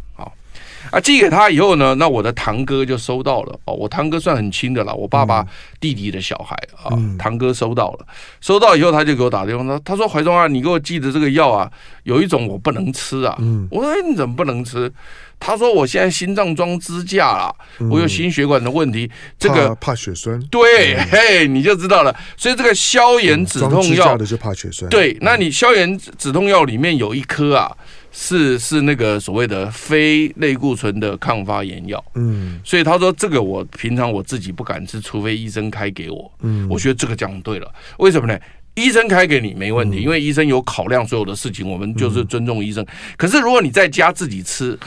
[0.90, 0.98] 啊。
[0.98, 3.74] 啊，寄给他以后呢，那我的堂哥就收到了哦。
[3.74, 5.46] 我堂哥算很亲的了，我爸爸
[5.80, 8.06] 弟弟的小孩啊，堂哥收到了，
[8.40, 11.70] 收到以后他就给我打电话，他他说怀忠啊，你给我寄的这个药啊，
[12.02, 13.36] 有一种我不能吃啊。
[13.70, 14.92] 我说哎，你怎么不能吃？
[15.44, 17.52] 他说我现在心脏装支架了，
[17.90, 22.14] 我有心血管的问题，这个怕怕血栓，对，嘿，你就知道了。
[22.36, 27.76] 所以这个消炎止痛药的就怕血栓，对，那你消炎止痛药里面有一颗啊，
[28.12, 36.30] 是是那个所谓的非类固醇的抗发炎药，嗯所以他说这个我平常我自己不敢吃，除非医生开给我。
[36.40, 38.38] 嗯，我觉得这个讲对了，为什么呢？
[38.74, 42.86] 医生开给你没问题，因为医生有考量所有的事情，我们就是尊重医生。
[43.16, 44.78] 可是如果你在家自己吃，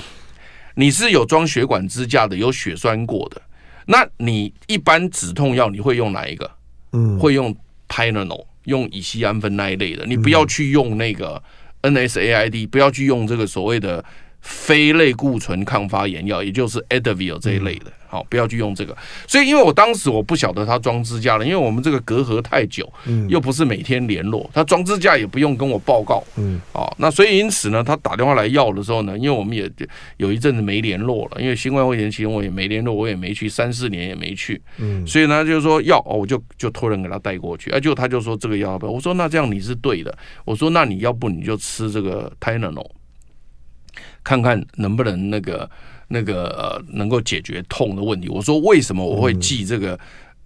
[0.76, 3.42] 你是有装血管支架的，有血栓过的，
[3.86, 6.50] 那你一般止痛药你会用哪一个？
[6.94, 7.56] 嗯，会用
[7.88, 11.42] Tylenol，用乙酰氨酚那一类的，你不要去用那个
[11.89, 14.04] NSAID，不要去用这个所谓的。
[14.45, 18.95] 非类固醇抗发炎药，也就是 Advil 这一类的，好，不要去用这个。
[19.27, 29.67] 所以，因为我当时我不晓得他装支架了，因为我们这个隔阂太久，嗯，又不是每天联络，他装支架也不用跟我报告，嗯，哦，那所以因此呢，他打电话来要的时候呢，因为我们也
[30.17, 42.86] 有一阵子没联络了，因为新冠肺炎期间我也没联络，我也没去，三四年也没去，嗯，所以呢，就是说要，哦，我就就托人给他带过去，啊，就他就说这个药，我说那这样你是对的，我说那你要不你就吃这个 Tylenol。
[44.26, 45.70] 看看能不能那个
[46.10, 48.28] 那个呃能够解决痛的问题。
[48.28, 49.98] 我说为什么我会记这个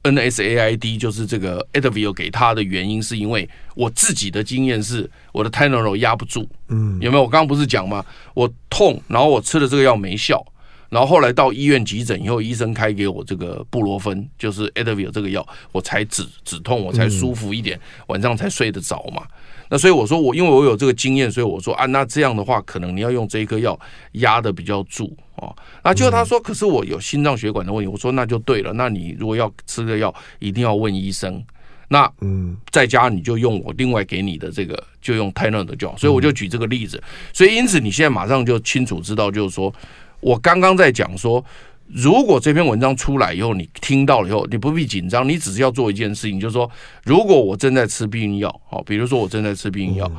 [0.03, 7.23] NSAID，就是这个 Advil 给他的原因，是因为我自己的经验是我的 Tylenol 压不住，嗯，有没有？
[7.23, 8.05] 我刚刚不是讲吗？
[8.33, 10.45] 我痛，然后我吃了这个药没效，
[10.89, 19.23] 然后后来到医院急诊以后，医生开给我这个布洛芬，就是 Advil 这个药，我才止止痛，我才舒服一点，晚上才睡得着嘛。
[19.71, 23.79] 那所以我说我因为我有这个经验，所以我说啊，那这样的话可能你要用这一颗药
[24.13, 25.55] 压的比较住哦。
[25.83, 27.87] 那就他说，可是我有心脏血管的问题。
[27.87, 31.43] 我说那就对了，那你如果要吃个药，一定要问医生。
[31.91, 35.95] 那嗯，在家你就用我另外给你的这个，就用 Tylenol 的就好。
[35.97, 37.01] 所以我就举这个例子。
[37.31, 39.71] 所以因此你现在马上就清楚知道，就是说
[40.19, 41.43] 我刚刚在讲说。
[41.91, 46.69] 如果这篇文章出来以后，你听到了以后，你不必紧张，你只是要做一件事情，就是说，
[47.03, 50.11] 如果我正在吃避孕药，好，比如说我正在吃避孕药，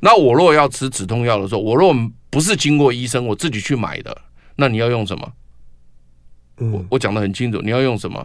[0.00, 1.96] 那我若要吃止痛药的时候，我若
[2.28, 4.14] 不是经过医生，我自己去买的，
[4.56, 5.32] 那你要用什么？
[6.58, 8.22] 我我讲的很清楚，你要用什么？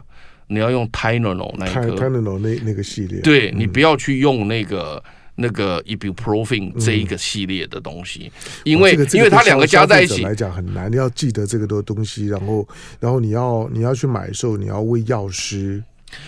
[0.48, 5.02] 你要用 Tylenol 那一颗，Tylenol 那那个系列，对，你不要去用那个。
[5.42, 8.32] 那个 Ibuprofen 这一个系列的东西，
[8.64, 12.68] 因为因为它两个加在一起来讲很难，你要记得这个多东西，然后
[13.00, 15.84] 然后你要你要去买的时候，你要问药师，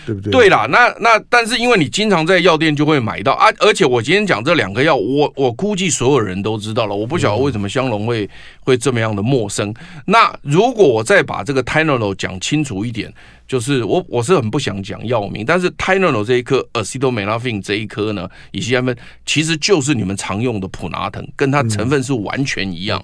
[0.06, 0.32] 对不对？
[0.32, 8.28] 对啦，那那但是因为你经常在药店就会买到啊，而且我今天讲这两个药，我我估计所有人都知道了，我不晓得为什么香龙会
[8.60, 9.74] 会这么样的陌生。
[10.06, 13.12] 那如果我再把这个 Tylenol 讲清楚一点。
[13.46, 22.98] 就是我我是很不想讲药名，但是 Tylenol 这一颗，Acetaminophen 这一颗呢，乙酰氨酚其实就是你们常用的普拿疼，跟它成分是完全一样。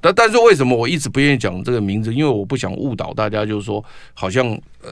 [0.00, 2.12] 但但是为什么我一直不愿意讲这个名字？
[2.14, 4.48] 因为我不想误导大家，就是说好像
[4.82, 4.90] 呃。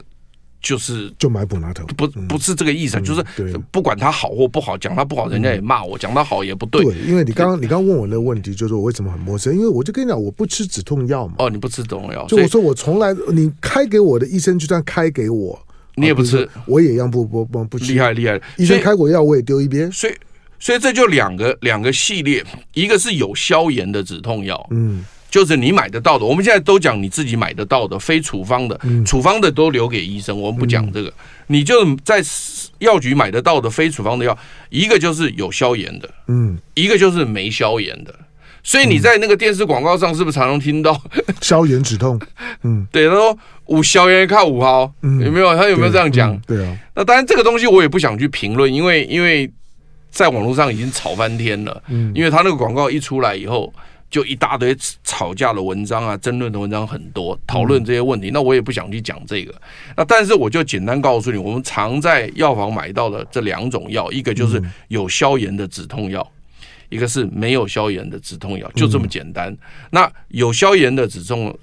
[0.60, 3.24] 就是就买普拿头，不不是这个意思，嗯、就是
[3.70, 6.84] 不管他好或不好，讲他不好，人家也骂我；讲他好也不对。
[6.84, 9.54] 对，因为你刚刚你刚刚问我那个问题，就是我为什么很陌生？
[9.54, 11.34] 因为我就跟你讲，我不吃止痛药嘛。
[11.38, 15.58] 哦，你不吃止痛药，就我说我从来你开给我的医生就算开给我，
[15.94, 17.92] 你也不吃，我也一样不不不不吃。
[17.92, 19.90] 厉害厉害，医生开过药我也丢一边。
[19.90, 20.14] 所以
[20.58, 22.44] 所以这就两个两个系列，
[22.74, 25.04] 一个是有消炎的止痛药，嗯。
[25.30, 31.12] 就是你买得到的，我们现在都讲你自己买得到的，非处方的，处方的都留给医生，我们不讲这个。
[31.46, 32.20] 你就在
[32.80, 34.36] 药局买得到的非处方的药，
[34.70, 38.12] 一个就是有消炎的，嗯，一个就是没消炎的。
[38.62, 41.00] 所以你在那个电视广告上是不是常常听到
[41.40, 42.20] 消炎止痛？
[42.62, 45.56] 嗯，对，他说五消炎靠五号，有没有？
[45.56, 46.36] 他有没有这样讲？
[46.46, 46.76] 对啊。
[46.94, 49.50] 那当然这个东西我也不想去评论，因为因为
[50.10, 51.82] 在网络上已经吵翻天了。
[51.88, 53.72] 嗯，因为他那个广告一出来以后。
[54.10, 58.30] 就一大堆吵架的文章啊，争论的文章很多，讨论这些问题。
[58.32, 59.54] 那我也不想去讲这个。
[59.96, 66.28] 那但是我就简单告诉你，我们常在药房买到的这两种药，一个就是有消炎的止痛药，
[66.88, 69.56] 一个是没有消炎的止痛药，就这么简单。
[69.90, 71.56] 那有消炎的止痛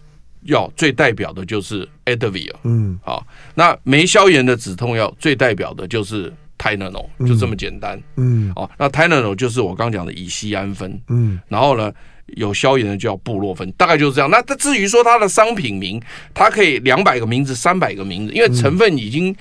[0.44, 3.28] 药最代表的就是 Advil，嗯，好。
[3.56, 11.92] 那没消炎的止痛药最代表的就是 Tylenol，就这么简单，嗯，哦，那 Tylenol 就是我刚讲的乙酰氨酚，嗯，然后呢，
[12.36, 14.30] 有消炎的就叫布洛芬，大概就是这样。
[14.30, 16.02] 那它至于说它的商品名，
[16.34, 19.34] 它可以两百个名字、三百个名字，因为成分已经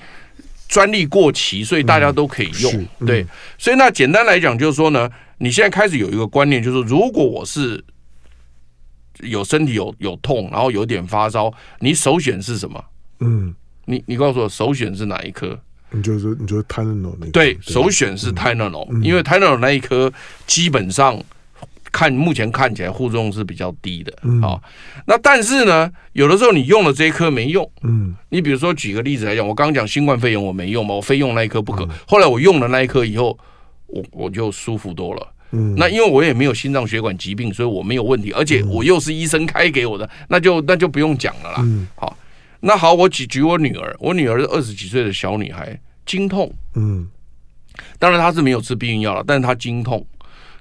[0.69, 2.73] 专利过期，所以大家都可以用。
[2.73, 7.83] 嗯嗯、对，所以那简单来讲就是说呢，你现在开始有一个观念，就是如果我是
[9.19, 12.81] 有身体有有痛，然后有点发烧，你首选是什么？
[13.19, 13.53] 嗯，
[13.85, 15.59] 你你告诉我首选是哪一颗？
[15.91, 20.11] 你就是你就 Tylenol 那对，对首选是 Tylenol，、嗯、因为 Tylenol 那一颗
[20.45, 21.21] 基本上。
[21.91, 24.61] 看目前看起来副作用是比较低的，嗯，好，
[25.05, 33.37] 那但是呢，有的时候你用了这一颗没用，嗯，你比如说举个例子来讲，我刚刚讲新冠肺炎我没用嘛，我非用那一颗不可，嗯，后来我用了那一颗以后，
[33.87, 42.17] 我我就舒服多了，嗯，那因为我也没有心脏血管疾病，所以我没有问题，而且我又是医生开给我的，那就那就不用讲了啦，嗯，好，
[42.59, 47.07] 那好，我举举我女儿，我女儿是二十几岁的小女孩，经痛，嗯。
[47.99, 50.03] 当然她是没有吃避孕药了，但是她经痛，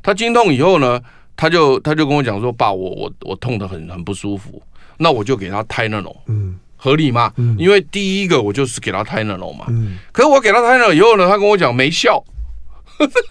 [0.06, 1.00] 他经痛以后呢，
[1.36, 4.62] 他就他就跟我讲说，爸，我我我痛得很很不舒服，
[4.98, 7.32] 那我就给他泰纳龙，嗯，合理吗？
[7.36, 12.22] 嗯，因为第一个我就是给他泰纳龙嘛，嗯，可是我给他泰纳龙以后呢，他跟我讲没效，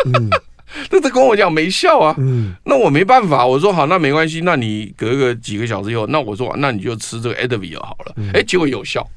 [0.05, 0.29] 嗯。
[0.91, 9.07] 那 他跟我讲没效啊，嗯，那我没办法，我说好，那没关系，那你隔个几个小时以后，那我说那你就吃这个 Advil 好了，哎，结果有效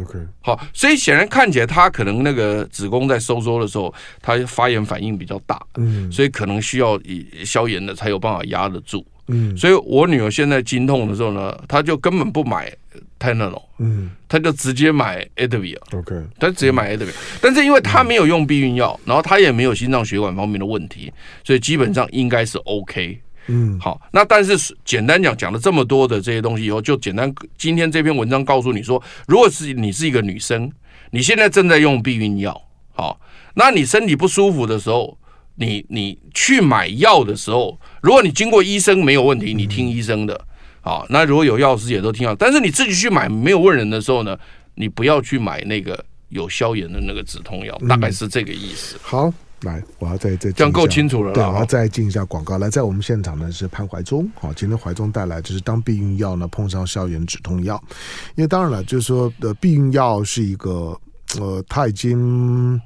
[0.00, 12.72] ，OK，好，所以显然看起来他可能那个子宫在收缩的时候，他发炎反应比较大，嗯，所以可能需要以消炎的才有办法压得住，嗯，所以我女儿现在经痛的时候呢，她就根本不买。
[13.16, 21.10] 泰纳龙，嗯，她就直接买 Advil，OK，她直接买 Advil，但是因为她没有用避孕药，然后她也没有心脏血管方面的问题，
[21.42, 30.70] 所以基本上应该是 OK，嗯，好，那但是简单讲，讲了这么多的这些东西以后，就简单今天这篇文章告诉你说，如果是你是一个女生，
[31.10, 32.60] 你现在正在用避孕药，
[32.92, 33.20] 好，
[33.54, 35.16] 那你身体不舒服的时候，
[35.56, 40.40] 你你去买药的时候，如果你经过医生没有问题，你听医生的。
[40.80, 44.38] 好，那如果有药师也都听到，但是你自己去买没有问人的时候呢，
[44.74, 48.96] 你不要去买那个有消炎的那个止痛药，大概是这个意思。
[48.96, 51.32] 嗯、好，来，我要再再这样够清楚了。
[51.32, 52.58] 对，我要再进一下广告。
[52.58, 54.30] 来，在我们现场呢是潘怀忠。
[54.38, 57.82] 好，今天怀忠带来就是当避孕药呢碰上校园止痛药，
[58.36, 60.96] 因为当然了，就是说的避孕药是一个
[61.40, 62.80] 呃，他已经。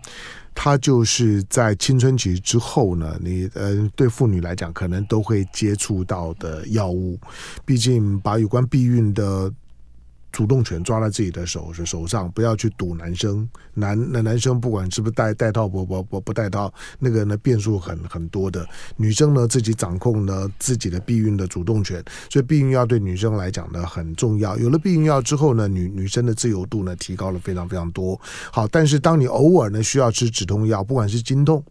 [0.60, 7.16] 它就是在青春期之后呢，你呃，对妇女来讲，可能都会接触到的药物，
[7.64, 9.52] 毕竟把有关避孕的。
[10.30, 13.48] 主动权抓在自己的手手上，不要去赌男生。
[13.74, 18.66] 男那男生不管是不是带带套不不不不带套，那个呢变数很很多的。
[18.96, 24.56] 女生呢自己掌控呢自己的避孕的主动权，所以避孕药对女生来讲呢很重要。
[24.58, 28.20] 有了避孕药之后呢，女女生的自由度呢提高了非常非常多。
[28.52, 31.64] 好，但是当你偶尔呢需要吃止痛药，不管是经痛。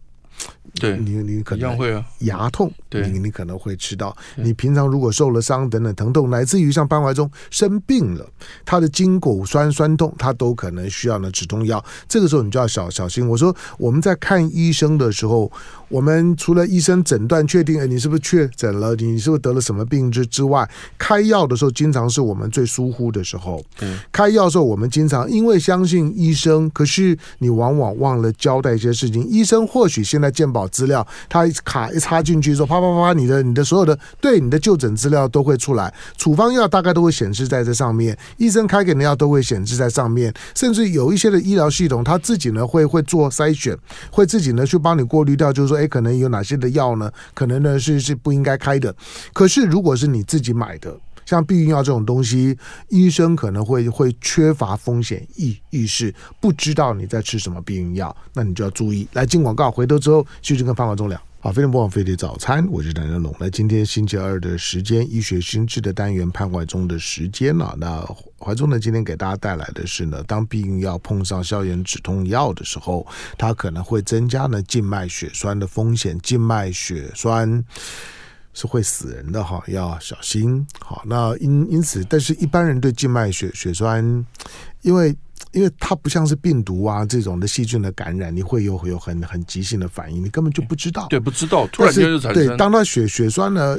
[0.74, 4.16] 对你，你可能会啊，牙痛，对你你可能会吃到。
[4.36, 8.24] 你平常如果受了伤等等疼痛，乃至于像潘怀中生病了，
[8.64, 11.84] 他的筋骨酸酸痛，他都可能需要呢止痛药。
[12.08, 13.26] 这个时候你就要小小心。
[13.28, 15.50] 我说我们在看医生的时候，
[15.88, 23.64] 我们除了医生诊断确定，哎，你是不是确诊了，你是不是得了什么病之之外，开药的时候，经常是我们最疏忽的时候。
[23.80, 29.26] 嗯，开药的时候，我们经常因为相信医生，可是你往往忘了交代一些事情。
[29.26, 30.57] 医生或许现在健保。
[30.66, 43.76] 资料，他一卡一插进去之后，啪啪啪啪，你的你的所有的对你的就诊资料都会出来，处方药大概都会显示在这上面，医生开给的药都会显示在上面，甚至有一些的医疗系统，他自己呢会会做筛选，
[44.10, 48.94] 会自己呢去帮你过滤掉，就是说，哎，可能有哪些的药呢，可能呢是是不应该开的。
[49.32, 50.96] 可是如果是你自己买的，
[51.28, 52.56] 像避孕药这种东西，
[52.88, 59.06] 医生可能会会缺乏风险意意识，不知道你在吃什么避孕药，那你就要注意。
[59.12, 61.20] 来进广告，回头之后继续跟潘怀忠聊。
[61.40, 63.34] 好，非常不枉费的早餐，我是谭仁龙。
[63.38, 67.76] 那今天星期二的时间，医学新知的单元，潘怀忠的时间了。
[67.78, 68.00] 那
[68.38, 77.62] 怀忠呢，今天给大家带来的是呢，当避孕药碰上消炎止痛药的时候，它可能会增加呢静脉血栓的风险，静脉血栓。
[78.58, 80.66] 是会死人的哈，要小心。
[80.80, 84.02] 好，那因因此，但是一般人对静脉血血栓，
[84.82, 85.16] 因为
[85.52, 91.06] 因为它不像是病毒啊这种的细菌的感染，你会有有很很急性的反应，你根本就不知道。
[91.08, 92.46] 对，不知道，突然间就产生。
[92.46, 93.78] 对，当它血血栓呢。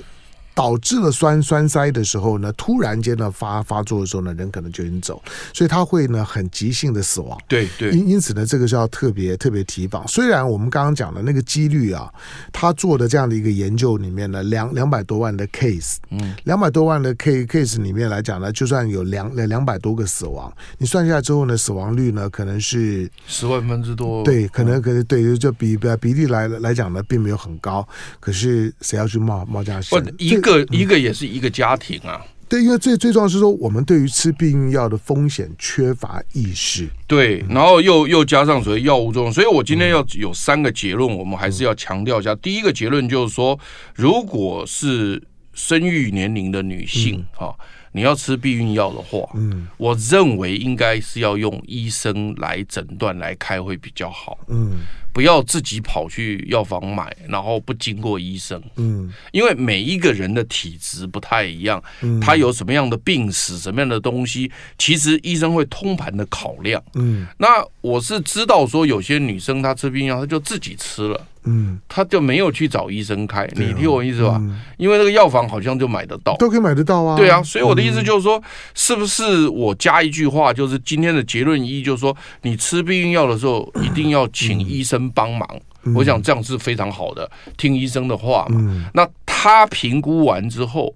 [0.54, 5.22] 导致了栓栓塞的时候呢，突然间呢发发作的时候呢，人可能就已经走，
[5.54, 7.38] 所以他会呢很急性的死亡。
[7.48, 10.06] 对对，因因此呢，这个是要特别特别提防。
[10.08, 12.12] 虽然我们刚刚讲的那个几率啊，
[12.52, 24.24] 他做的这样的一个研究里面呢，两两百多万的 case，嗯，两百多万的 case case 里面来讲呢，就算有两两百多个死亡，你算下来之后呢，死亡率呢可能是十万分之多。
[24.24, 27.88] 对，可能可能对，就比比比例来来讲呢，并没有很高。
[28.20, 30.04] 可是谁要去冒冒这样险？
[30.39, 42.34] 一个一个也是一个家庭啊，对，因为最最重要是说，我们对于吃避孕药的风险缺乏意识，对，然后又又加上所谓药物作用，所以我今天要有三个结论，我们还是要强调一下。
[42.36, 43.60] 第一个结论就是说，
[43.93, 45.21] 如果是
[45.54, 47.54] 生育年龄的女性啊，
[47.91, 54.71] 你要吃避孕药的话，嗯，我认为应该是要用医生来诊断来开会比较好，嗯。
[55.12, 58.62] 不要自己跑去药房买，然后不经过医生。
[58.76, 66.82] 嗯，因为每一个人的体质不太一样，嗯，他有什么样的病史，什么样的东西，其实医生会通盘的考量。
[66.93, 71.28] 嗯，那我是知道说有些女生她吃避孕药，她就自己吃了。
[71.50, 73.47] 嗯，他就没有去找医生开。
[73.56, 74.38] 你听我意思吧？
[74.39, 77.18] 嗯，因为那个药房好像就买得到，都可以买得到啊。
[77.18, 78.41] 对啊，所以我的意思就是说，
[78.74, 85.47] 是不是我加一句话，就是今天的结论一，就是说你吃避孕药的时候一定要请医生帮忙。
[85.95, 88.58] 我想这样是非常好的，听医生的话嘛。
[88.60, 90.93] 嗯那他评估完之后，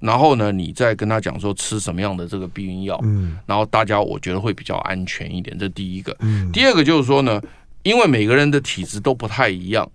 [0.00, 6.14] 然后呢，你再跟他讲说吃什么样的这个避孕药，嗯然后大家我觉得会比较安全一点，这第一个。
[6.20, 7.40] 嗯第二个就是说呢，
[7.88, 9.90] 因为每个人的体质都不太一样。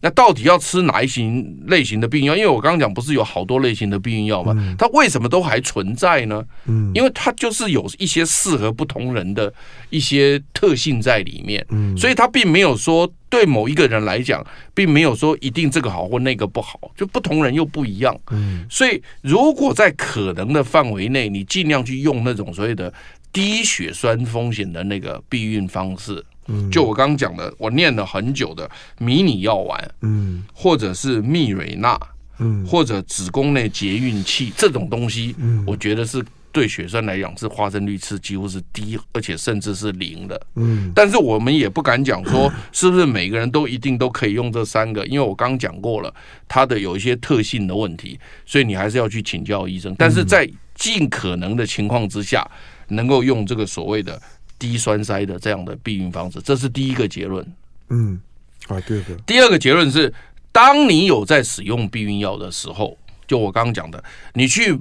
[0.00, 2.36] 那到底要吃哪一型类型的避孕药？
[2.36, 4.54] 因为我刚刚讲不是有好多类型的避孕药嘛？
[4.78, 6.40] 它为什么都还存在呢？
[6.66, 9.52] 嗯因为它就是有一些适合不同人的
[9.90, 18.16] 一些特性在里面，嗯所以它并没有说对某一个人来讲，并没有说一定这个好或那个不好，就不同人又不一样。
[18.30, 22.94] 嗯所以如果在可能的范围内，你尽量去用那种所谓的
[23.32, 26.24] 低血栓风险的那个避孕方式。
[26.48, 26.70] 嗯。
[26.70, 28.68] 就我刚刚讲的，我念了很久的
[28.98, 30.42] 迷你药丸，嗯。
[30.52, 31.98] 或者是密蕊钠，
[32.38, 32.66] 嗯。
[32.66, 35.62] 或者子宫内节孕器这种东西，嗯。
[35.66, 40.40] 我觉得是对血栓来讲是发生率是几乎是低，而且甚至是零的。
[40.56, 40.90] 嗯。
[40.94, 46.12] 但是我们也不敢讲说 是不是每个人都一定都可以用这三个，因为我刚刚讲过了，
[46.48, 49.94] 它的有一些特性的问题，所以你还是要去请教医生。
[49.98, 52.48] 但是在尽可能的情况之下，
[52.88, 54.20] 能够用这个所谓的
[54.58, 57.46] 低栓塞的这样的避孕方式，这是第一个结论。
[57.90, 58.20] 嗯，
[58.66, 60.12] 好，第二个，第二个结论是，
[60.52, 64.02] 当你有在使用避孕药的时候，就我刚刚讲的，
[64.34, 64.78] 你去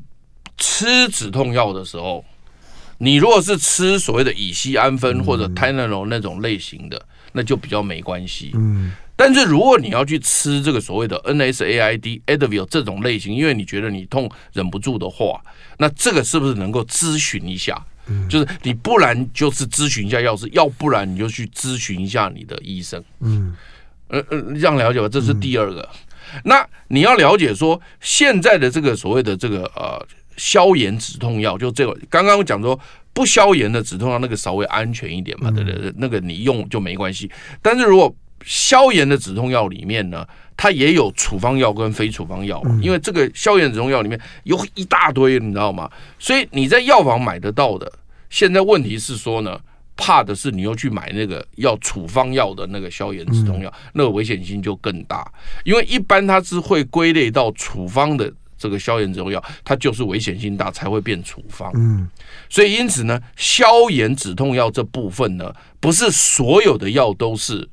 [0.57, 2.25] 吃止痛药的时候，
[2.97, 8.51] 你如果是吃所谓的乙烯氨酚或者 Tylenol 那种类型的，那就比较没关系。
[8.55, 15.41] 嗯但是如果你要去吃这个所谓的 NSAID、Advil 这种类型，因为你觉得你痛忍不住的话，
[15.79, 17.83] 那这个是不是能够咨询一下？
[18.29, 23.03] 就是你不然就是咨询一下药师，要不然你就去咨询一下你的医生。
[23.21, 23.55] 嗯
[24.09, 25.87] 呃呃，这样了解吧，这是第二个。
[26.43, 30.01] 那你要了解说，现在的这个所谓的这个呃
[30.37, 32.79] 消炎止痛药，就这个刚刚我讲说
[33.11, 35.93] 不消炎的止痛药，那个稍微安全一点嘛，对不对？
[35.97, 37.29] 那个你用就没关系。
[37.61, 38.13] 但是如果
[38.45, 40.25] 消炎的止痛药里面呢，
[40.57, 45.89] 它也有处方药跟非处方药嘛，因为这个消炎止痛药里面有一大堆，你知道吗？
[46.19, 47.89] 所以你在药房买得到的，
[48.29, 49.57] 现在问题是说呢。
[49.99, 55.27] 怕的是你又去买那个要处方药的那个消炎止痛药，那个危险性就更大。
[55.63, 61.71] 因为一般它是会归类到处方的这个消炎止痛药，它就是危险性大才会变处方。
[61.73, 62.07] 嗯
[62.47, 67.67] 所以因此呢，消炎止痛药这部分呢，不是所有的药都是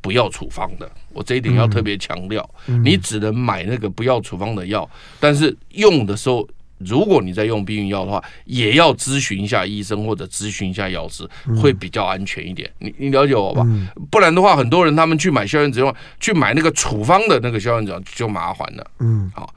[0.00, 0.90] 不要处方的。
[1.12, 2.48] 我这一点要特别强调，
[2.84, 4.88] 你只能买那个不要处方的药，
[5.18, 6.46] 但是用的时候。
[6.82, 11.28] 如果你在用避孕药的话，也要咨询一下医生或者咨询一下药师，
[11.60, 12.70] 会比较安全一点。
[12.78, 13.62] 你你了解我吧？
[14.10, 18.90] 不然的话，很多人他们去买消炎止痛药，去买那个处方的那个消炎止痛就麻烦了。
[19.00, 19.54] 嗯好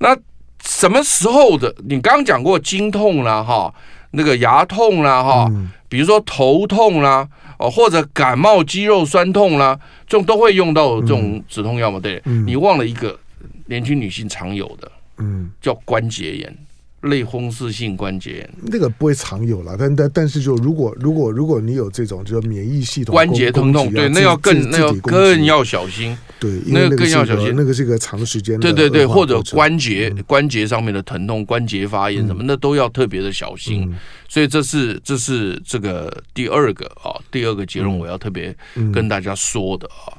[0.00, 0.14] 那
[0.62, 1.74] 什么时候的？
[1.88, 3.74] 你刚刚讲过经痛啦，哈，
[4.12, 5.50] 那个牙痛啦，哈，
[5.88, 11.98] 比如说头痛啦，哦，或者感冒、肌肉酸痛啦，这种都会用到这种止痛药嘛？
[12.00, 13.18] 对，你忘了一个
[13.66, 14.90] 年轻女性常有的。
[15.22, 16.58] 嗯，叫关节炎，
[17.02, 33.94] 类风湿性关节炎，那个不会常有了，但但但是就如果如果如果你有这种就是免疫系统关节疼痛，对，那要更那要更要小心，对，那个更要小心，那个是一个长时间，对对对，或者关节关节上面的疼痛、关节发炎什么，那都要特别的小心。
[34.26, 38.56] 所以这是这是这个第二个啊，第二个结论我要特别
[38.92, 40.16] 跟大家说的啊。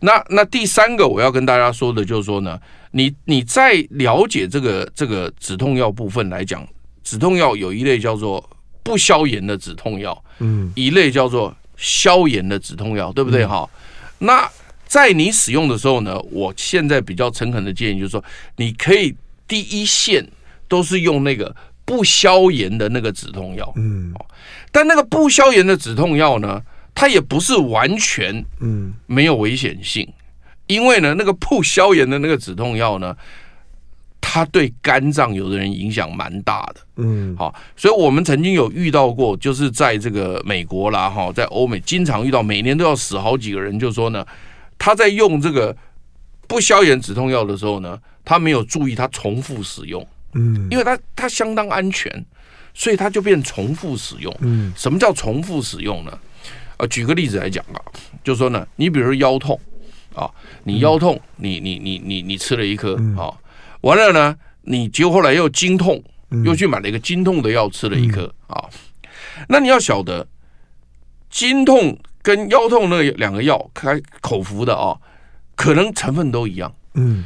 [0.00, 2.58] 那那第三个我要跟大家说的就是说呢，
[2.92, 6.66] 你你在了解这个这个止痛药部分来讲，
[7.04, 8.48] 止痛药有一类叫做
[8.82, 13.44] 不消炎的止痛药，嗯，一类叫做消炎的止痛药，对不对？
[13.44, 13.68] 哈？
[14.18, 14.48] 那
[14.88, 18.24] 在你使用的时候呢，我现在比较诚恳的建议就是说，
[18.56, 19.14] 你可以
[19.46, 20.26] 第一线
[20.66, 24.12] 都是用那个不消炎的那个止痛药，嗯，
[24.72, 26.60] 但那个不消炎的止痛药呢，
[26.94, 30.06] 它也不是完全嗯没有危险性，
[30.66, 33.16] 因为呢，那个不消炎的那个止痛药呢，
[34.20, 36.80] 它对肝脏有的人影响蛮大的。
[36.96, 43.78] 嗯，好，所以我们曾经有遇到过，就是在这个美国啦，哈，在欧美经常遇到，每年都要死好几个人。
[43.78, 44.26] 就说呢，
[44.78, 45.76] 他在用这个
[46.46, 52.24] 不消炎止痛药的时候呢，他没有注意他重复使用，嗯，因为他他相当安全，
[52.72, 54.34] 所以他就变重复使用。
[54.40, 56.18] 嗯，什么叫重复使用呢？
[56.78, 57.82] 啊，举个例子来讲啊，
[58.22, 59.60] 就说呢，你比如说腰痛
[60.14, 60.30] 啊，
[60.64, 63.34] 你腰痛，你你你你你吃了一颗啊，
[63.80, 66.02] 完了呢，你结果后来又经痛，
[66.44, 68.64] 又去买了一个经痛的药吃了一颗啊，
[69.48, 70.26] 那你要晓得，
[71.28, 71.98] 经痛
[72.28, 74.94] 跟腰痛那两个药开口服的啊，
[75.54, 77.24] 可能成分都一样，嗯。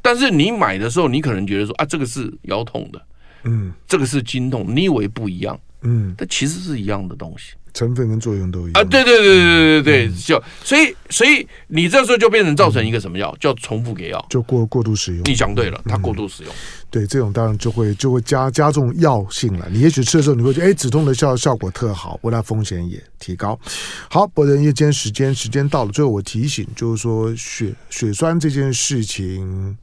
[0.00, 3.02] 但是你买的时候，你可能觉得说啊，这个是腰痛的，
[3.44, 3.70] 嗯。
[3.86, 7.52] 这个是经痛，你以为不一样，嗯，但其实是一样的东西。
[7.72, 15.22] 成分跟作用都一样啊，对对对对对对对，就所以所以你这时候就变成造成一个什么药，叫重复给药，就过过度使用。
[15.24, 16.52] 你讲对了，它过度使用，
[16.90, 19.68] 对这种当然就会就会加加重药性了。
[19.70, 23.58] 你也许吃的时候你会觉得，哎，止痛的效效果特好，不过它风险也提高。
[24.08, 29.76] 好，博人夜间时间时间到了，最后我提醒就是说血血栓这件事情。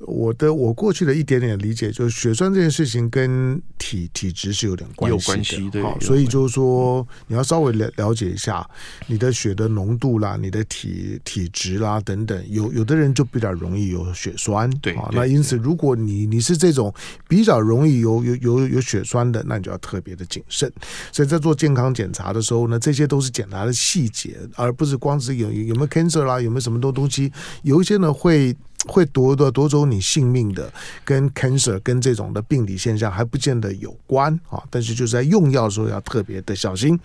[0.00, 5.82] 我的我过去的一点点理解，就是血栓这件事情跟体体质是有点关系的，有关系对。
[5.82, 8.64] 好，所以就是说你要稍微了了解一下
[9.08, 12.44] 你的血的浓度啦，你的体体质啦等等。
[12.48, 14.94] 有有的人就比较容易有血栓，对。
[14.96, 16.94] 好，那因此如果你你是这种
[17.28, 20.72] 比较容易有有有有血栓的，那你就要特别的谨慎。
[21.10, 27.32] 所以在做健康检查的时候呢，这些都是检查的细节，而不是光是有有没有 cancer 啦，有没有什么多东西。
[27.62, 28.56] 有一些呢会。
[28.86, 30.72] 会夺夺夺走你性命的，
[31.04, 36.98] 跟 cancer 跟这种的病理现象还不见得有关啊，但是就是在用药的时候要特别的小心。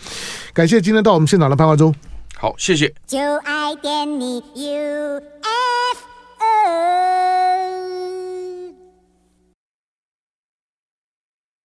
[0.54, 1.94] 感谢今天到我们现场的潘华忠，
[2.36, 2.94] 好，谢谢。
[3.08, 5.22] 就爱点你 UFO